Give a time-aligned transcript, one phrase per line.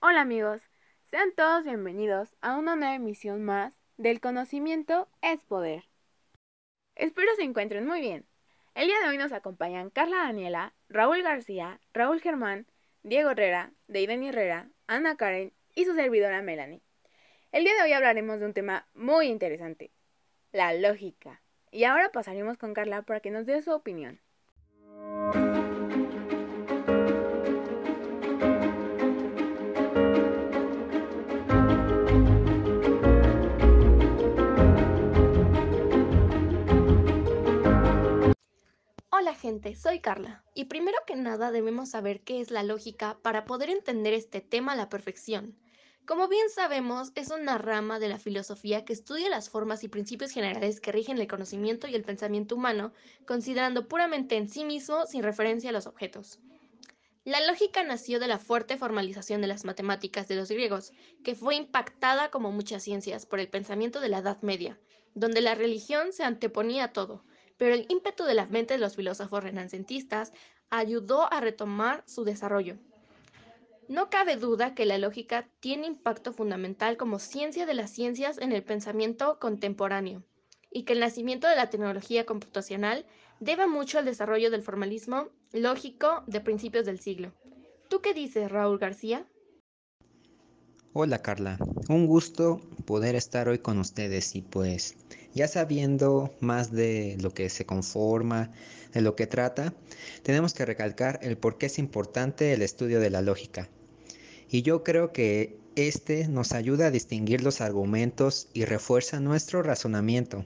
[0.00, 0.60] Hola amigos,
[1.04, 5.84] sean todos bienvenidos a una nueva emisión más del conocimiento es poder.
[6.94, 8.26] Espero se encuentren muy bien.
[8.74, 12.66] El día de hoy nos acompañan Carla Daniela, Raúl García, Raúl Germán,
[13.02, 16.82] Diego Herrera, Deiden Herrera, Ana Karen y su servidora Melanie.
[17.52, 19.90] El día de hoy hablaremos de un tema muy interesante,
[20.52, 21.42] la lógica.
[21.72, 24.20] Y ahora pasaremos con Carla para que nos dé su opinión.
[39.10, 40.44] Hola gente, soy Carla.
[40.54, 44.74] Y primero que nada debemos saber qué es la lógica para poder entender este tema
[44.74, 45.56] a la perfección.
[46.10, 50.32] Como bien sabemos, es una rama de la filosofía que estudia las formas y principios
[50.32, 52.92] generales que rigen el conocimiento y el pensamiento humano,
[53.28, 56.40] considerando puramente en sí mismo sin referencia a los objetos.
[57.22, 61.54] La lógica nació de la fuerte formalización de las matemáticas de los griegos, que fue
[61.54, 64.80] impactada como muchas ciencias por el pensamiento de la Edad Media,
[65.14, 67.22] donde la religión se anteponía a todo,
[67.56, 70.32] pero el ímpetu de la mente de los filósofos renacentistas
[70.70, 72.78] ayudó a retomar su desarrollo.
[73.90, 78.52] No cabe duda que la lógica tiene impacto fundamental como ciencia de las ciencias en
[78.52, 80.22] el pensamiento contemporáneo
[80.70, 83.04] y que el nacimiento de la tecnología computacional
[83.40, 87.32] debe mucho al desarrollo del formalismo lógico de principios del siglo.
[87.88, 89.26] ¿Tú qué dices, Raúl García?
[90.92, 94.98] Hola Carla, un gusto poder estar hoy con ustedes y pues
[95.34, 98.52] ya sabiendo más de lo que se conforma,
[98.92, 99.74] de lo que trata,
[100.22, 103.68] tenemos que recalcar el por qué es importante el estudio de la lógica.
[104.50, 110.44] Y yo creo que este nos ayuda a distinguir los argumentos y refuerza nuestro razonamiento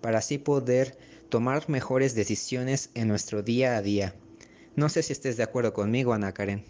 [0.00, 4.14] para así poder tomar mejores decisiones en nuestro día a día.
[4.74, 6.64] No sé si estés de acuerdo conmigo, Ana Karen.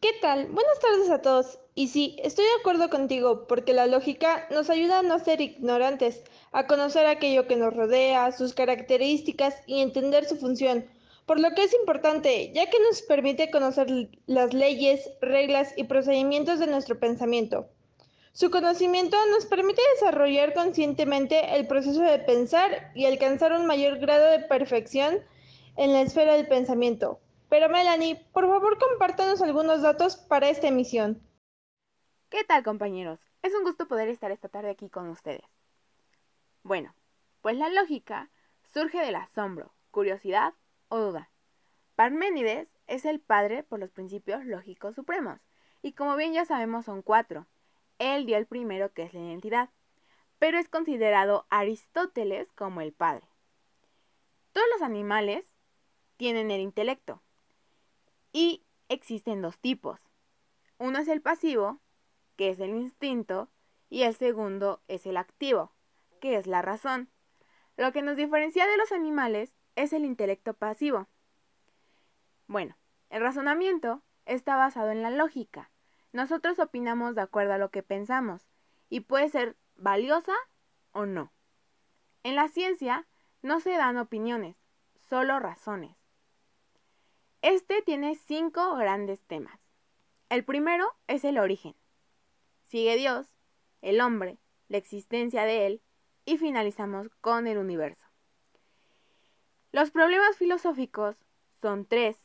[0.00, 0.46] ¿Qué tal?
[0.46, 1.58] Buenas tardes a todos.
[1.74, 6.22] Y sí, estoy de acuerdo contigo, porque la lógica nos ayuda a no ser ignorantes,
[6.52, 10.84] a conocer aquello que nos rodea, sus características y entender su función.
[11.30, 13.86] Por lo que es importante, ya que nos permite conocer
[14.26, 17.70] las leyes, reglas y procedimientos de nuestro pensamiento.
[18.32, 24.28] Su conocimiento nos permite desarrollar conscientemente el proceso de pensar y alcanzar un mayor grado
[24.28, 25.20] de perfección
[25.76, 31.22] en la esfera del pensamiento, pero Melanie, por favor compártanos algunos datos para esta emisión.
[32.28, 33.20] ¿Qué tal compañeros?
[33.42, 35.46] Es un gusto poder estar esta tarde aquí con ustedes.
[36.64, 36.92] Bueno,
[37.40, 38.32] pues la lógica
[38.64, 40.54] surge del asombro, curiosidad
[40.90, 41.30] o duda.
[41.96, 45.40] Parménides es el padre por los principios lógicos supremos,
[45.80, 47.46] y como bien ya sabemos son cuatro.
[47.98, 49.70] Él dio el primero que es la identidad,
[50.38, 53.26] pero es considerado Aristóteles como el padre.
[54.52, 55.46] Todos los animales
[56.16, 57.22] tienen el intelecto,
[58.32, 60.00] y existen dos tipos.
[60.78, 61.80] Uno es el pasivo,
[62.36, 63.50] que es el instinto,
[63.88, 65.72] y el segundo es el activo,
[66.20, 67.10] que es la razón.
[67.76, 69.52] Lo que nos diferencia de los animales
[69.82, 71.08] es el intelecto pasivo.
[72.46, 72.76] Bueno,
[73.08, 75.70] el razonamiento está basado en la lógica.
[76.12, 78.46] Nosotros opinamos de acuerdo a lo que pensamos
[78.88, 80.34] y puede ser valiosa
[80.92, 81.32] o no.
[82.22, 83.06] En la ciencia
[83.42, 84.56] no se dan opiniones,
[85.08, 85.96] solo razones.
[87.40, 89.60] Este tiene cinco grandes temas.
[90.28, 91.74] El primero es el origen.
[92.66, 93.28] Sigue Dios,
[93.80, 95.82] el hombre, la existencia de él
[96.26, 98.09] y finalizamos con el universo.
[99.72, 101.16] Los problemas filosóficos
[101.60, 102.16] son tres.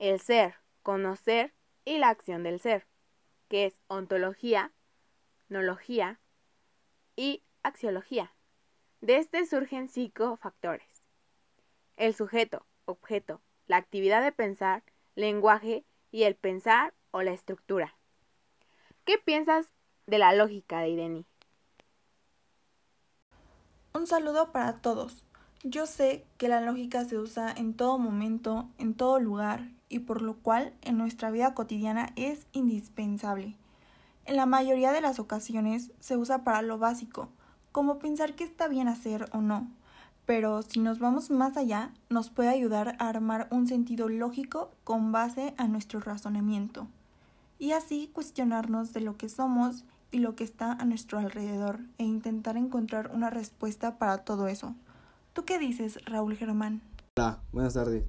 [0.00, 2.86] El ser, conocer y la acción del ser,
[3.48, 4.72] que es ontología,
[5.48, 6.18] nología
[7.14, 8.32] y axiología.
[9.00, 11.04] De este surgen cinco factores.
[11.96, 14.82] El sujeto, objeto, la actividad de pensar,
[15.14, 17.94] lenguaje y el pensar o la estructura.
[19.04, 19.66] ¿Qué piensas
[20.06, 21.24] de la lógica de Irene?
[23.94, 25.24] Un saludo para todos.
[25.62, 30.22] Yo sé que la lógica se usa en todo momento, en todo lugar, y por
[30.22, 33.56] lo cual en nuestra vida cotidiana es indispensable.
[34.24, 37.28] En la mayoría de las ocasiones se usa para lo básico,
[37.72, 39.68] como pensar qué está bien hacer o no,
[40.24, 45.12] pero si nos vamos más allá, nos puede ayudar a armar un sentido lógico con
[45.12, 46.88] base a nuestro razonamiento
[47.58, 52.04] y así cuestionarnos de lo que somos y lo que está a nuestro alrededor e
[52.04, 54.74] intentar encontrar una respuesta para todo eso.
[55.32, 56.82] ¿Tú qué dices, Raúl Germán?
[57.16, 58.04] Hola, buenas tardes.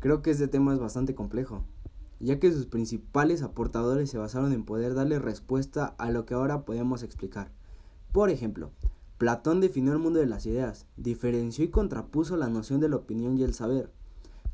[0.00, 1.62] Creo que este tema es bastante complejo,
[2.18, 6.64] ya que sus principales aportadores se basaron en poder darle respuesta a lo que ahora
[6.64, 7.52] podemos explicar.
[8.10, 8.72] Por ejemplo,
[9.18, 13.38] Platón definió el mundo de las ideas, diferenció y contrapuso la noción de la opinión
[13.38, 13.92] y el saber.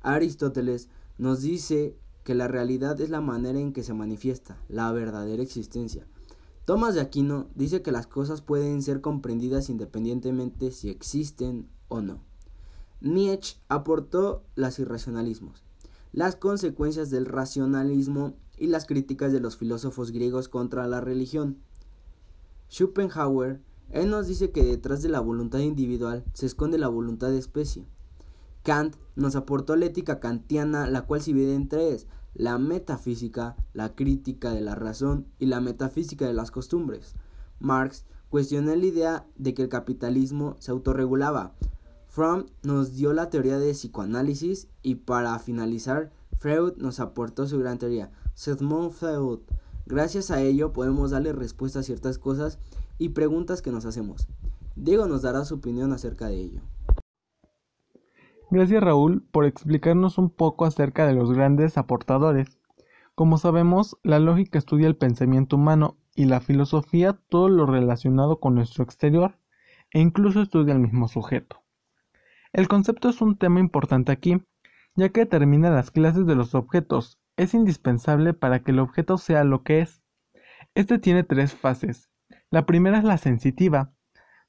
[0.00, 5.42] Aristóteles nos dice que la realidad es la manera en que se manifiesta, la verdadera
[5.42, 6.06] existencia.
[6.64, 12.20] Tomás de Aquino dice que las cosas pueden ser comprendidas independientemente si existen o no.
[13.00, 15.64] Nietzsche aportó los irracionalismos,
[16.12, 21.58] las consecuencias del racionalismo y las críticas de los filósofos griegos contra la religión.
[22.70, 23.60] Schopenhauer,
[23.90, 27.86] él nos dice que detrás de la voluntad individual se esconde la voluntad de especie.
[28.62, 33.94] Kant nos aportó la ética kantiana, la cual se divide en tres, la metafísica, la
[33.94, 37.14] crítica de la razón y la metafísica de las costumbres.
[37.60, 41.54] Marx cuestionó la idea de que el capitalismo se autorregulaba.
[42.08, 47.78] Fromm nos dio la teoría de psicoanálisis y para finalizar, Freud nos aportó su gran
[47.78, 49.40] teoría, Sigmund Freud.
[49.86, 52.58] Gracias a ello podemos darle respuesta a ciertas cosas
[52.98, 54.28] y preguntas que nos hacemos.
[54.74, 56.60] Diego nos dará su opinión acerca de ello.
[58.50, 62.58] Gracias Raúl por explicarnos un poco acerca de los grandes aportadores.
[63.14, 68.54] Como sabemos, la lógica estudia el pensamiento humano y la filosofía todo lo relacionado con
[68.54, 69.38] nuestro exterior
[69.92, 71.62] e incluso estudia el mismo sujeto.
[72.52, 74.42] El concepto es un tema importante aquí,
[74.94, 77.20] ya que determina las clases de los objetos.
[77.36, 80.02] Es indispensable para que el objeto sea lo que es.
[80.74, 82.10] Este tiene tres fases.
[82.50, 83.92] La primera es la sensitiva.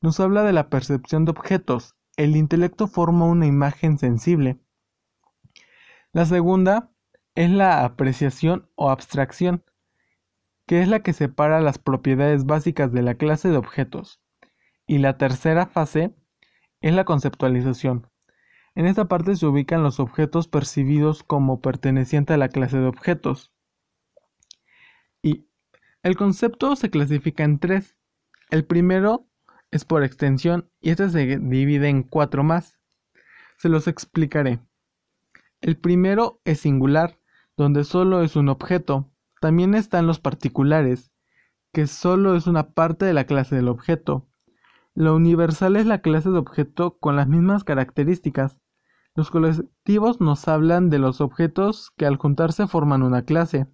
[0.00, 4.58] Nos habla de la percepción de objetos, el intelecto forma una imagen sensible.
[6.12, 6.90] La segunda
[7.34, 9.64] es la apreciación o abstracción,
[10.66, 14.20] que es la que separa las propiedades básicas de la clase de objetos.
[14.86, 16.14] Y la tercera fase
[16.80, 18.10] es la conceptualización.
[18.74, 23.54] En esta parte se ubican los objetos percibidos como pertenecientes a la clase de objetos.
[25.22, 25.48] Y
[26.02, 27.96] el concepto se clasifica en tres.
[28.50, 29.26] El primero
[29.70, 32.78] es por extensión y este se divide en cuatro más.
[33.56, 34.60] Se los explicaré.
[35.60, 37.18] El primero es singular,
[37.56, 39.10] donde solo es un objeto.
[39.40, 41.12] También están los particulares,
[41.72, 44.26] que solo es una parte de la clase del objeto.
[44.94, 48.58] Lo universal es la clase de objeto con las mismas características.
[49.14, 53.66] Los colectivos nos hablan de los objetos que al juntarse forman una clase.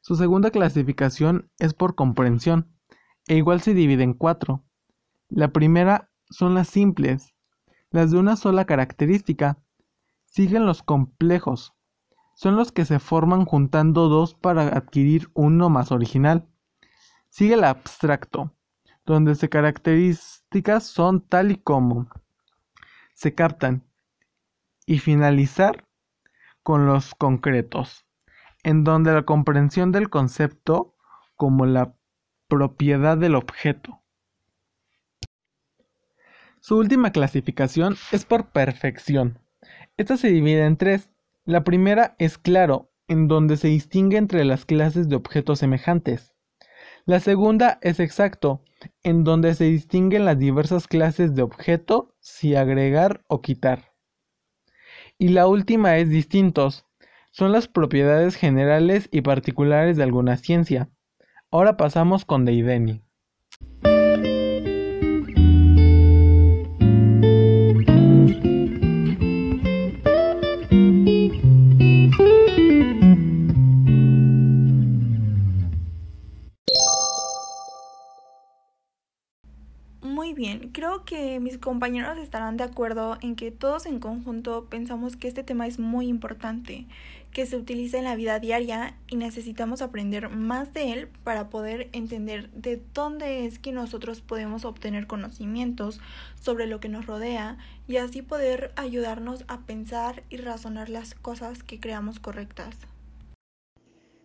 [0.00, 2.74] Su segunda clasificación es por comprensión,
[3.28, 4.64] e igual se divide en cuatro.
[5.28, 7.34] La primera son las simples,
[7.90, 9.62] las de una sola característica.
[10.24, 11.72] Siguen los complejos,
[12.42, 16.48] son los que se forman juntando dos para adquirir uno más original.
[17.28, 18.52] Sigue el abstracto,
[19.06, 22.08] donde se características son tal y como
[23.14, 23.84] se captan.
[24.86, 25.86] Y finalizar
[26.64, 28.06] con los concretos,
[28.64, 30.96] en donde la comprensión del concepto
[31.36, 31.94] como la
[32.48, 34.02] propiedad del objeto.
[36.58, 39.38] Su última clasificación es por perfección.
[39.96, 41.11] Esta se divide en tres.
[41.44, 46.36] La primera es claro, en donde se distingue entre las clases de objetos semejantes.
[47.04, 48.62] La segunda es exacto,
[49.02, 53.92] en donde se distinguen las diversas clases de objeto si agregar o quitar.
[55.18, 56.86] Y la última es distintos,
[57.32, 60.90] son las propiedades generales y particulares de alguna ciencia.
[61.50, 63.02] Ahora pasamos con Deideni.
[81.04, 85.66] Que mis compañeros estarán de acuerdo en que todos en conjunto pensamos que este tema
[85.66, 86.86] es muy importante,
[87.32, 91.88] que se utiliza en la vida diaria y necesitamos aprender más de él para poder
[91.92, 96.00] entender de dónde es que nosotros podemos obtener conocimientos
[96.40, 101.62] sobre lo que nos rodea y así poder ayudarnos a pensar y razonar las cosas
[101.62, 102.76] que creamos correctas.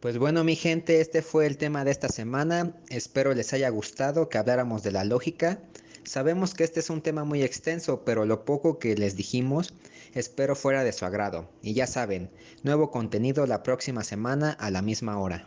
[0.00, 2.74] Pues bueno, mi gente, este fue el tema de esta semana.
[2.88, 5.60] Espero les haya gustado que habláramos de la lógica.
[6.04, 9.74] Sabemos que este es un tema muy extenso, pero lo poco que les dijimos
[10.14, 11.48] espero fuera de su agrado.
[11.62, 12.30] Y ya saben,
[12.62, 15.46] nuevo contenido la próxima semana a la misma hora.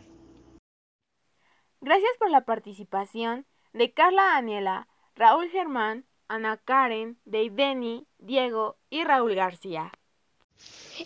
[1.80, 9.34] Gracias por la participación de Carla Daniela, Raúl Germán, Ana Karen, Deideni, Diego y Raúl
[9.34, 9.92] García.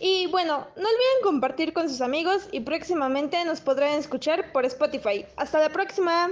[0.00, 5.24] Y bueno, no olviden compartir con sus amigos y próximamente nos podrán escuchar por Spotify.
[5.36, 6.30] Hasta la próxima.